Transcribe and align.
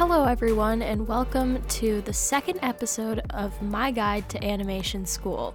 Hello, 0.00 0.24
everyone, 0.24 0.80
and 0.80 1.06
welcome 1.06 1.62
to 1.64 2.00
the 2.00 2.12
second 2.14 2.58
episode 2.62 3.20
of 3.28 3.60
My 3.60 3.90
Guide 3.90 4.30
to 4.30 4.42
Animation 4.42 5.04
School. 5.04 5.54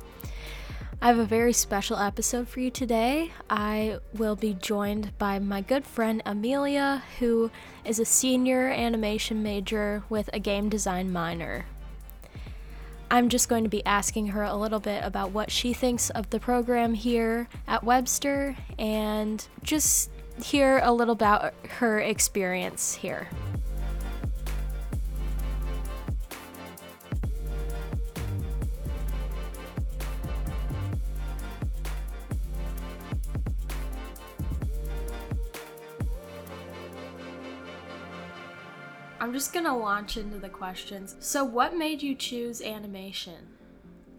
I 1.01 1.07
have 1.07 1.17
a 1.17 1.25
very 1.25 1.51
special 1.51 1.97
episode 1.97 2.47
for 2.47 2.59
you 2.59 2.69
today. 2.69 3.31
I 3.49 3.97
will 4.13 4.35
be 4.35 4.53
joined 4.53 5.17
by 5.17 5.39
my 5.39 5.61
good 5.61 5.83
friend 5.83 6.21
Amelia, 6.27 7.01
who 7.17 7.49
is 7.83 7.97
a 7.97 8.05
senior 8.05 8.67
animation 8.67 9.41
major 9.41 10.03
with 10.09 10.29
a 10.31 10.39
game 10.39 10.69
design 10.69 11.11
minor. 11.11 11.65
I'm 13.09 13.29
just 13.29 13.49
going 13.49 13.63
to 13.63 13.69
be 13.69 13.83
asking 13.83 14.27
her 14.27 14.43
a 14.43 14.55
little 14.55 14.79
bit 14.79 15.03
about 15.03 15.31
what 15.31 15.49
she 15.49 15.73
thinks 15.73 16.11
of 16.11 16.29
the 16.29 16.39
program 16.39 16.93
here 16.93 17.47
at 17.67 17.83
Webster 17.83 18.55
and 18.77 19.43
just 19.63 20.11
hear 20.39 20.81
a 20.83 20.93
little 20.93 21.13
about 21.13 21.55
her 21.79 21.99
experience 21.99 22.93
here. 22.93 23.27
I'm 39.25 39.33
just 39.33 39.53
gonna 39.53 39.75
launch 39.75 40.17
into 40.17 40.37
the 40.37 40.49
questions. 40.49 41.15
So, 41.19 41.43
what 41.43 41.75
made 41.75 42.03
you 42.03 42.13
choose 42.13 42.61
animation? 42.61 43.47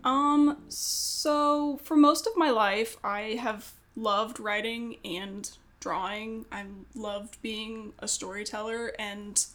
Um, 0.03 0.65
so 0.67 1.79
for 1.85 1.97
most 1.97 2.27
of 2.27 2.37
my 2.37 2.51
life, 2.51 2.97
I 3.05 3.39
have 3.41 3.73
loved 3.95 4.41
writing 4.41 4.97
and 5.05 5.49
drawing. 5.79 6.45
I 6.51 6.65
loved 6.97 7.41
being 7.41 7.93
a 8.01 8.09
storyteller, 8.09 8.95
and 8.99 9.47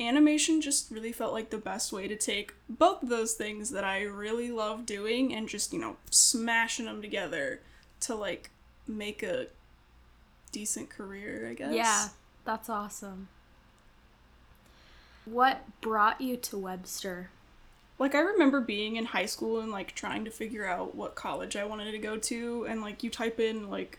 animation 0.00 0.60
just 0.60 0.90
really 0.90 1.12
felt 1.12 1.32
like 1.32 1.50
the 1.50 1.58
best 1.58 1.92
way 1.92 2.08
to 2.08 2.16
take 2.16 2.52
both 2.68 3.04
of 3.04 3.08
those 3.08 3.34
things 3.34 3.70
that 3.70 3.84
I 3.84 4.02
really 4.02 4.50
love 4.50 4.84
doing 4.84 5.32
and 5.32 5.48
just, 5.48 5.72
you 5.72 5.78
know, 5.78 5.96
smashing 6.10 6.86
them 6.86 7.00
together 7.00 7.60
to 8.00 8.16
like 8.16 8.50
make 8.88 9.22
a 9.22 9.46
decent 10.50 10.90
career, 10.90 11.46
I 11.48 11.54
guess. 11.54 11.72
Yeah, 11.72 12.08
that's 12.44 12.68
awesome. 12.68 13.28
What 15.26 15.64
brought 15.80 16.20
you 16.20 16.36
to 16.36 16.56
Webster? 16.56 17.30
Like 17.98 18.14
I 18.14 18.20
remember 18.20 18.60
being 18.60 18.96
in 18.96 19.06
high 19.06 19.26
school 19.26 19.60
and 19.60 19.72
like 19.72 19.94
trying 19.94 20.24
to 20.24 20.30
figure 20.30 20.66
out 20.66 20.94
what 20.94 21.14
college 21.14 21.56
I 21.56 21.64
wanted 21.64 21.90
to 21.92 21.98
go 21.98 22.16
to 22.16 22.66
and 22.68 22.80
like 22.80 23.02
you 23.02 23.10
type 23.10 23.40
in 23.40 23.68
like 23.68 23.98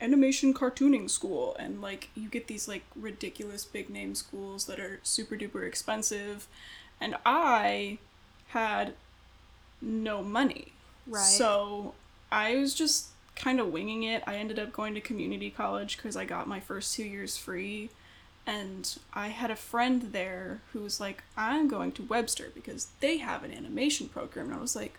animation 0.00 0.52
cartooning 0.52 1.08
school 1.08 1.54
and 1.58 1.80
like 1.80 2.10
you 2.14 2.28
get 2.28 2.48
these 2.48 2.66
like 2.66 2.82
ridiculous 2.96 3.64
big 3.64 3.88
name 3.88 4.14
schools 4.14 4.66
that 4.66 4.80
are 4.80 4.98
super 5.02 5.36
duper 5.36 5.66
expensive 5.66 6.48
and 7.00 7.16
I 7.24 7.98
had 8.48 8.94
no 9.80 10.22
money. 10.22 10.72
Right. 11.06 11.20
So 11.20 11.94
I 12.32 12.56
was 12.56 12.74
just 12.74 13.08
kind 13.36 13.60
of 13.60 13.72
winging 13.72 14.02
it. 14.04 14.22
I 14.26 14.36
ended 14.36 14.58
up 14.58 14.72
going 14.72 14.94
to 14.94 15.00
community 15.00 15.50
college 15.50 15.98
cuz 15.98 16.16
I 16.16 16.24
got 16.24 16.48
my 16.48 16.60
first 16.60 16.94
2 16.94 17.04
years 17.04 17.36
free 17.36 17.90
and 18.46 18.96
I 19.14 19.28
had 19.28 19.50
a 19.50 19.56
friend 19.56 20.10
there 20.12 20.60
who 20.72 20.80
was 20.80 21.00
like, 21.00 21.22
I'm 21.36 21.66
going 21.68 21.92
to 21.92 22.02
Webster 22.02 22.50
because 22.54 22.88
they 23.00 23.18
have 23.18 23.42
an 23.42 23.52
animation 23.52 24.08
program. 24.08 24.46
And 24.46 24.56
I 24.56 24.60
was 24.60 24.76
like, 24.76 24.98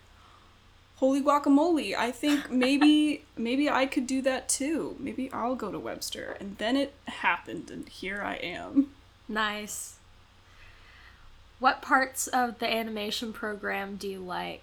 holy 0.96 1.22
guacamole, 1.22 1.94
I 1.94 2.10
think 2.10 2.50
maybe 2.50 3.24
maybe 3.36 3.70
I 3.70 3.86
could 3.86 4.06
do 4.06 4.20
that 4.22 4.48
too. 4.48 4.96
Maybe 4.98 5.30
I'll 5.32 5.54
go 5.54 5.70
to 5.70 5.78
Webster. 5.78 6.36
And 6.40 6.58
then 6.58 6.76
it 6.76 6.94
happened 7.06 7.70
and 7.70 7.88
here 7.88 8.20
I 8.22 8.34
am. 8.34 8.90
Nice. 9.28 9.94
What 11.58 11.82
parts 11.82 12.26
of 12.26 12.58
the 12.58 12.70
animation 12.70 13.32
program 13.32 13.96
do 13.96 14.08
you 14.08 14.18
like? 14.20 14.62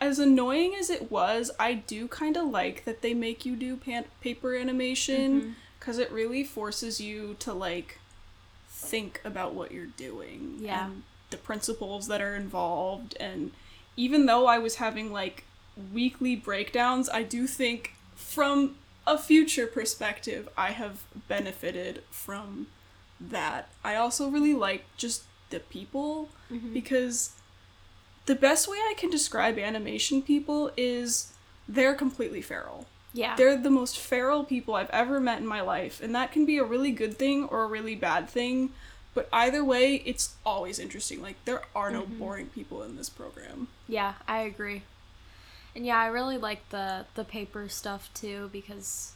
As 0.00 0.18
annoying 0.18 0.74
as 0.78 0.88
it 0.88 1.10
was, 1.10 1.50
I 1.58 1.74
do 1.74 2.08
kind 2.08 2.36
of 2.36 2.46
like 2.46 2.84
that 2.84 3.02
they 3.02 3.12
make 3.12 3.44
you 3.44 3.56
do 3.56 3.76
pan- 3.76 4.06
paper 4.20 4.54
animation. 4.54 5.40
Mm-hmm. 5.40 5.50
Because 5.80 5.98
it 5.98 6.12
really 6.12 6.44
forces 6.44 7.00
you 7.00 7.34
to 7.40 7.52
like 7.52 7.98
think 8.68 9.20
about 9.24 9.54
what 9.54 9.72
you're 9.72 9.86
doing 9.86 10.58
Yeah. 10.60 10.86
and 10.86 11.02
the 11.30 11.36
principles 11.36 12.06
that 12.08 12.20
are 12.20 12.36
involved. 12.36 13.16
And 13.18 13.50
even 13.96 14.26
though 14.26 14.46
i 14.46 14.58
was 14.58 14.76
having 14.76 15.12
like 15.12 15.44
weekly 15.92 16.36
breakdowns 16.36 17.08
i 17.08 17.22
do 17.22 17.46
think 17.46 17.94
from 18.14 18.76
a 19.06 19.18
future 19.18 19.66
perspective 19.66 20.48
i 20.56 20.70
have 20.70 21.02
benefited 21.28 22.02
from 22.10 22.66
that. 23.22 23.68
I 23.84 23.96
also 23.96 24.30
really 24.30 24.54
like 24.54 24.84
just 24.96 25.24
the 25.50 25.60
people 25.60 26.30
mm-hmm. 26.50 26.72
because 26.72 27.32
the 28.24 28.34
best 28.34 28.66
way 28.68 28.78
i 28.78 28.94
can 28.96 29.10
describe 29.10 29.58
animation 29.58 30.22
people 30.22 30.70
is 30.76 31.32
they're 31.68 31.94
completely 31.94 32.40
feral 32.40 32.86
Yeah. 33.12 33.34
they're 33.36 33.56
the 33.56 33.70
most 33.70 33.98
feral 33.98 34.44
people 34.44 34.74
I've 34.74 34.90
ever 34.90 35.18
met 35.18 35.38
in 35.40 35.46
my 35.46 35.60
life, 35.62 36.00
and 36.02 36.14
that 36.14 36.30
can 36.32 36.46
be 36.46 36.58
a 36.58 36.64
really 36.64 36.92
good 36.92 37.16
thing 37.18 37.44
or 37.44 37.64
a 37.64 37.66
really 37.66 37.96
bad 37.96 38.28
thing. 38.28 38.70
But 39.14 39.28
either 39.32 39.64
way, 39.64 39.96
it's 40.06 40.34
always 40.46 40.78
interesting. 40.78 41.20
Like 41.20 41.44
there 41.44 41.62
are 41.74 41.90
no 41.90 42.02
boring 42.06 42.46
people 42.46 42.82
in 42.84 42.96
this 42.96 43.08
program. 43.10 43.66
Yeah, 43.88 44.14
I 44.28 44.42
agree. 44.42 44.82
And 45.74 45.84
yeah, 45.84 45.98
I 45.98 46.06
really 46.06 46.38
like 46.38 46.68
the 46.70 47.06
the 47.16 47.24
paper 47.24 47.68
stuff 47.68 48.08
too 48.14 48.48
because 48.52 49.12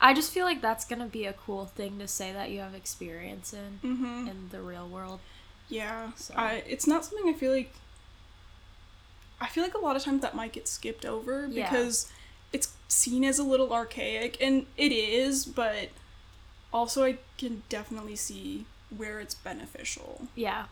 I 0.00 0.14
just 0.14 0.32
feel 0.32 0.44
like 0.44 0.60
that's 0.60 0.84
gonna 0.84 1.06
be 1.06 1.26
a 1.26 1.32
cool 1.32 1.66
thing 1.66 1.98
to 2.00 2.08
say 2.08 2.32
that 2.32 2.50
you 2.50 2.58
have 2.60 2.74
experience 2.74 3.52
in 3.52 3.78
Mm-hmm. 3.84 4.28
in 4.28 4.48
the 4.50 4.60
real 4.60 4.88
world. 4.88 5.20
Yeah, 5.68 6.10
So- 6.16 6.34
I, 6.36 6.64
it's 6.66 6.88
not 6.88 7.04
something 7.04 7.28
I 7.32 7.38
feel 7.38 7.52
like. 7.52 7.72
I 9.40 9.46
feel 9.46 9.62
like 9.62 9.74
a 9.74 9.78
lot 9.78 9.96
of 9.96 10.02
times 10.02 10.22
that 10.22 10.34
might 10.34 10.52
get 10.52 10.68
skipped 10.68 11.06
over 11.06 11.48
because 11.48 12.02
it's 12.04 12.12
seen 12.90 13.24
as 13.24 13.38
a 13.38 13.44
little 13.44 13.72
archaic, 13.72 14.36
and 14.40 14.66
it 14.76 14.92
is. 14.92 15.44
But 15.46 15.90
also, 16.72 17.04
I 17.04 17.18
can 17.38 17.62
definitely 17.68 18.16
see 18.16 18.66
where 18.94 19.20
it's 19.20 19.34
beneficial. 19.34 20.28
Yeah. 20.34 20.66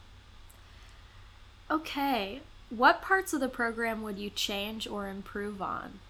Okay. 1.71 2.41
What 2.71 3.01
parts 3.01 3.33
of 3.33 3.41
the 3.41 3.49
program 3.49 4.03
would 4.03 4.19
you 4.19 4.31
change 4.31 4.87
or 4.87 5.09
improve 5.09 5.63
on? 5.63 6.01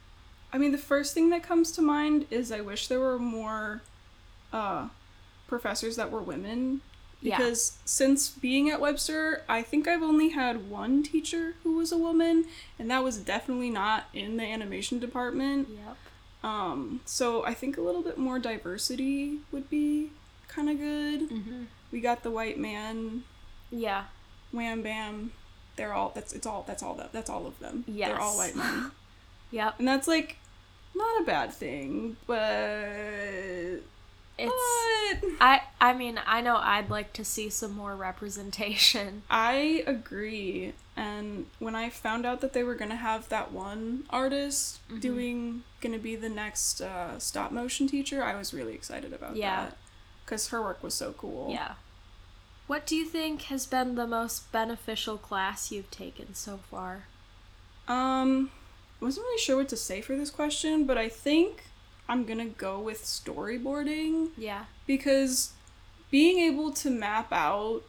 I 0.53 0.59
mean, 0.59 0.73
the 0.73 0.79
first 0.79 1.15
thing 1.15 1.31
that 1.31 1.43
comes 1.43 1.71
to 1.73 1.83
mind 1.83 2.27
is 2.31 2.51
I 2.51 2.61
wish 2.61 2.89
there 2.89 3.01
were 3.01 3.19
more 3.19 3.83
uh, 4.53 4.89
professors 5.47 5.97
that 5.97 6.11
were 6.11 6.23
women. 6.23 6.81
Yeah. 7.21 7.37
Because 7.39 7.79
since 7.85 8.29
being 8.31 8.71
at 8.71 8.81
Webster, 8.81 9.43
I 9.49 9.63
think 9.63 9.89
I've 9.89 10.03
only 10.03 10.29
had 10.31 10.71
one 10.71 11.03
teacher 11.03 11.55
who 11.65 11.75
was 11.77 11.91
a 11.91 11.99
woman, 11.99 12.45
and 12.79 12.91
that 12.91 13.03
was 13.03 13.19
definitely 13.19 13.71
not 13.71 14.07
in 14.15 14.37
the 14.37 14.45
animation 14.45 14.99
department. 15.01 15.69
Yep. 15.71 15.97
Um, 16.45 17.01
so 17.05 17.45
I 17.45 17.55
think 17.55 17.77
a 17.77 17.81
little 17.81 18.03
bit 18.03 18.19
more 18.19 18.39
diversity 18.39 19.39
would 19.51 19.69
be 19.69 20.11
kind 20.47 20.71
of 20.71 20.79
good. 20.79 21.29
Mm-hmm. 21.29 21.63
We 21.91 22.01
got 22.01 22.23
the 22.23 22.31
white 22.31 22.59
man, 22.59 23.25
Yeah. 23.71 24.05
wham 24.53 24.83
bam. 24.83 25.33
They're 25.77 25.93
all 25.93 26.13
that's 26.15 26.33
it's 26.33 26.47
all 26.47 26.65
that's 26.67 26.83
all 26.83 26.95
that 26.95 27.13
that's 27.13 27.31
all 27.31 27.47
of 27.47 27.59
them. 27.59 27.85
Yes. 27.87 28.09
They're 28.11 28.21
all 28.21 28.37
white 28.37 28.55
men. 28.57 28.91
Yep. 29.51 29.77
And 29.79 29.89
that's 29.89 30.07
like 30.07 30.37
not 30.95 31.23
a 31.23 31.25
bad 31.25 31.53
thing, 31.55 32.17
but 32.27 32.37
It's 34.39 34.53
but 35.21 35.31
I 35.41 35.61
I 35.81 35.93
mean, 35.95 36.21
I 36.27 36.41
know 36.41 36.57
I'd 36.57 36.91
like 36.91 37.13
to 37.15 37.25
see 37.25 37.49
some 37.51 37.73
more 37.77 37.95
representation. 37.95 39.23
I 39.31 39.85
agree. 39.87 40.73
And 40.97 41.47
when 41.61 41.77
I 41.77 41.89
found 41.89 42.27
out 42.27 42.41
that 42.41 42.53
they 42.53 42.65
were 42.65 42.75
gonna 42.75 42.97
have 42.97 43.29
that 43.29 43.53
one 43.53 44.05
artist 44.11 44.81
Mm-hmm. 44.89 44.99
doing 45.01 45.63
gonna 45.81 45.99
be 45.99 46.17
the 46.17 46.29
next 46.29 46.81
uh, 46.81 47.19
stop 47.21 47.53
motion 47.53 47.87
teacher, 47.87 48.25
I 48.25 48.35
was 48.35 48.53
really 48.53 48.75
excited 48.75 49.13
about 49.13 49.37
Yeah. 49.37 49.67
that 49.67 49.77
because 50.25 50.49
her 50.49 50.61
work 50.61 50.83
was 50.83 50.95
so 50.95 51.13
cool. 51.13 51.51
Yeah. 51.53 51.75
What 52.67 52.85
do 52.85 52.97
you 52.97 53.05
think 53.07 53.43
has 53.43 53.65
been 53.65 53.95
the 53.95 54.07
most 54.07 54.51
beneficial 54.53 55.17
class 55.17 55.71
you've 55.71 55.91
taken 55.91 56.35
so 56.35 56.59
far? 56.71 57.05
Um, 57.87 58.51
I 59.01 59.05
wasn't 59.05 59.25
really 59.27 59.41
sure 59.41 59.57
what 59.57 59.69
to 59.71 59.77
say 59.77 60.01
for 60.01 60.17
this 60.17 60.31
question, 60.31 60.85
but 60.85 60.99
I 60.99 61.09
think 61.09 61.65
I'm 62.09 62.25
gonna 62.25 62.47
go 62.47 62.81
with 62.81 63.05
storyboarding. 63.05 64.31
Yeah. 64.37 64.65
because 64.87 65.53
being 66.11 66.39
able 66.39 66.71
to 66.73 66.91
map 66.91 67.33
out 67.33 67.83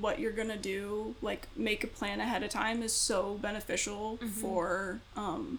what 0.00 0.18
you're 0.18 0.32
gonna 0.32 0.56
do 0.56 1.14
like 1.22 1.48
make 1.56 1.82
a 1.82 1.86
plan 1.86 2.20
ahead 2.20 2.42
of 2.42 2.50
time 2.50 2.82
is 2.82 2.92
so 2.92 3.38
beneficial 3.40 4.18
for 4.40 4.98
um 5.16 5.58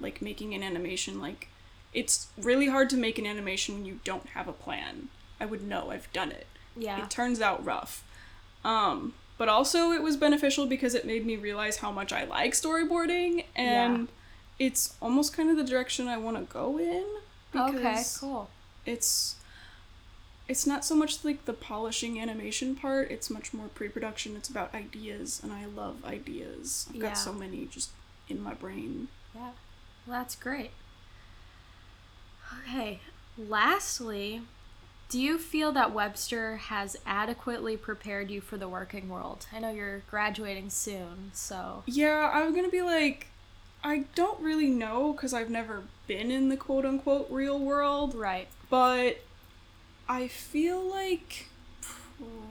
like 0.00 0.20
making 0.20 0.54
an 0.54 0.62
animation. 0.62 1.20
Like 1.20 1.48
it's 1.94 2.28
really 2.36 2.68
hard 2.68 2.90
to 2.90 2.96
make 2.96 3.18
an 3.18 3.26
animation 3.26 3.74
when 3.76 3.84
you 3.86 4.00
don't 4.04 4.26
have 4.28 4.48
a 4.48 4.52
plan. 4.52 5.08
I 5.40 5.46
would 5.46 5.62
know 5.62 5.90
i've 5.90 6.12
done 6.12 6.30
it. 6.30 6.46
Yeah. 6.76 7.02
it 7.02 7.10
turns 7.10 7.40
out 7.40 7.64
rough. 7.64 8.02
Um 8.64 9.14
but 9.38 9.48
also 9.48 9.92
it 9.92 10.02
was 10.02 10.16
beneficial 10.16 10.66
because 10.66 10.94
it 10.94 11.06
made 11.06 11.26
me 11.26 11.36
realize 11.36 11.78
how 11.78 11.90
much 11.92 12.12
i 12.12 12.24
like 12.24 12.52
storyboarding 12.52 13.44
and 13.54 14.08
it's 14.58 14.94
almost 15.02 15.36
kind 15.36 15.50
of 15.50 15.56
the 15.56 15.64
direction 15.64 16.08
i 16.08 16.16
want 16.16 16.36
to 16.36 16.52
go 16.52 16.78
in 16.78 17.04
okay, 17.54 17.76
because 17.76 18.18
cool. 18.18 18.48
it's 18.84 19.36
it's 20.48 20.66
not 20.66 20.84
so 20.84 20.94
much 20.94 21.24
like 21.24 21.44
the 21.44 21.52
polishing 21.52 22.20
animation 22.20 22.76
part, 22.76 23.10
it's 23.10 23.30
much 23.30 23.52
more 23.52 23.68
pre 23.68 23.88
production. 23.88 24.36
It's 24.36 24.48
about 24.48 24.74
ideas, 24.74 25.40
and 25.42 25.52
I 25.52 25.64
love 25.66 26.04
ideas. 26.04 26.86
I've 26.90 26.96
Yeah. 26.96 27.02
got 27.08 27.18
so 27.18 27.32
many 27.32 27.66
just 27.66 27.90
in 28.28 28.42
my 28.42 28.54
brain. 28.54 29.08
Yeah. 29.34 29.50
Well, 30.06 30.18
that's 30.20 30.36
great. 30.36 30.70
Okay. 32.68 33.00
Lastly, 33.36 34.42
do 35.08 35.20
you 35.20 35.38
feel 35.38 35.72
that 35.72 35.92
Webster 35.92 36.56
has 36.56 36.96
adequately 37.06 37.76
prepared 37.76 38.30
you 38.30 38.40
for 38.40 38.56
the 38.56 38.68
working 38.68 39.08
world? 39.08 39.46
I 39.52 39.58
know 39.58 39.70
you're 39.70 40.02
graduating 40.10 40.70
soon, 40.70 41.30
so. 41.34 41.82
Yeah, 41.86 42.30
I'm 42.32 42.54
gonna 42.54 42.68
be 42.68 42.82
like, 42.82 43.28
I 43.84 44.04
don't 44.14 44.40
really 44.40 44.68
know 44.68 45.12
because 45.12 45.32
I've 45.34 45.50
never 45.50 45.82
been 46.06 46.30
in 46.30 46.48
the 46.48 46.56
quote 46.56 46.84
unquote 46.86 47.30
real 47.30 47.58
world, 47.58 48.14
Right. 48.14 48.48
but 48.70 49.18
I 50.08 50.28
feel 50.28 50.80
like 50.80 51.46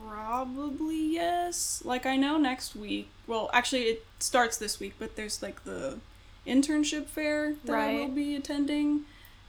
probably 0.06 1.12
yes. 1.14 1.82
Like, 1.84 2.06
I 2.06 2.16
know 2.16 2.36
next 2.38 2.76
week, 2.76 3.08
well, 3.26 3.50
actually, 3.52 3.82
it 3.84 4.06
starts 4.18 4.56
this 4.56 4.78
week, 4.80 4.94
but 4.98 5.16
there's 5.16 5.42
like 5.42 5.64
the 5.64 5.98
internship 6.46 7.06
fair 7.06 7.54
that 7.64 7.74
I 7.74 7.94
will 7.94 8.08
be 8.08 8.36
attending, 8.36 9.02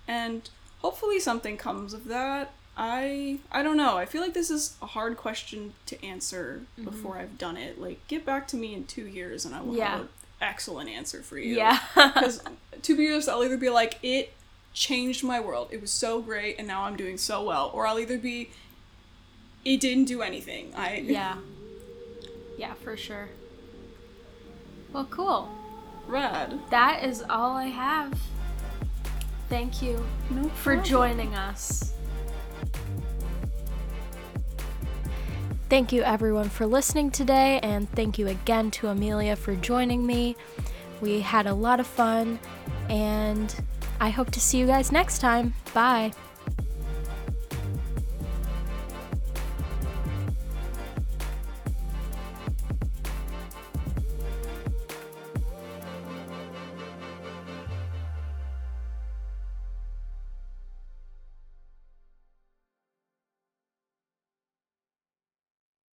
and 0.07 0.49
hopefully 0.79 1.19
something 1.19 1.57
comes 1.57 1.93
of 1.93 2.05
that. 2.05 2.53
I 2.79 3.39
I 3.51 3.63
don't 3.63 3.77
know. 3.77 3.97
I 3.97 4.05
feel 4.05 4.21
like 4.21 4.33
this 4.33 4.49
is 4.51 4.75
a 4.81 4.85
hard 4.87 5.17
question 5.17 5.73
to 5.87 6.03
answer 6.05 6.61
Mm-hmm. 6.79 6.83
before 6.89 7.17
I've 7.17 7.37
done 7.37 7.57
it. 7.57 7.79
Like, 7.81 8.05
get 8.07 8.25
back 8.25 8.47
to 8.49 8.57
me 8.57 8.73
in 8.73 8.85
two 8.85 9.05
years, 9.07 9.45
and 9.45 9.53
I 9.55 9.61
will 9.61 9.75
Yeah. 9.75 9.89
have 9.91 9.99
an 10.01 10.09
excellent 10.41 10.89
answer 10.89 11.21
for 11.21 11.37
you. 11.37 11.55
Yeah. 11.55 11.79
Because 11.95 12.41
two 12.83 12.95
years, 12.95 13.27
I'll 13.27 13.43
either 13.43 13.57
be 13.57 13.69
like, 13.69 13.97
it 14.03 14.31
changed 14.73 15.23
my 15.23 15.39
world. 15.39 15.69
It 15.71 15.81
was 15.81 15.91
so 15.91 16.21
great, 16.21 16.57
and 16.57 16.67
now 16.67 16.83
I'm 16.83 16.95
doing 16.95 17.17
so 17.17 17.43
well. 17.43 17.71
Or 17.73 17.87
I'll 17.87 17.99
either 17.99 18.17
be, 18.17 18.51
it 19.65 19.79
didn't 19.79 20.05
do 20.05 20.21
anything. 20.21 20.73
I 20.75 20.97
yeah. 21.05 21.37
Yeah, 22.57 22.73
for 22.73 22.97
sure. 22.97 23.29
Well, 24.93 25.07
cool. 25.09 25.49
Rad. 26.07 26.59
That 26.69 27.03
is 27.03 27.23
all 27.29 27.55
I 27.55 27.65
have. 27.65 28.13
Thank 29.49 29.81
you 29.81 30.03
No 30.29 30.49
for 30.49 30.75
joining 30.77 31.35
us. 31.35 31.93
Thank 35.69 35.91
you, 35.91 36.01
everyone, 36.03 36.47
for 36.47 36.65
listening 36.65 37.11
today, 37.11 37.59
and 37.61 37.89
thank 37.91 38.17
you 38.17 38.27
again 38.27 38.71
to 38.71 38.87
Amelia 38.87 39.35
for 39.35 39.53
joining 39.55 40.05
me. 40.05 40.37
We 41.01 41.19
had 41.19 41.45
a 41.45 41.53
lot 41.53 41.81
of 41.81 41.87
fun, 41.87 42.39
and 42.87 43.53
I 43.99 44.09
hope 44.09 44.31
to 44.31 44.39
see 44.39 44.57
you 44.57 44.67
guys 44.67 44.91
next 44.91 45.19
time. 45.19 45.53
Bye. 45.73 46.11